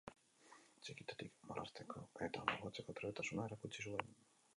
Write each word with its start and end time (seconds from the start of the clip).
Txikitatik 0.85 1.35
marrazteko 1.51 2.05
eta 2.29 2.45
margotzeko 2.47 2.97
trebetasuna 3.01 3.47
erakutsi 3.51 3.85
zuen. 3.91 4.09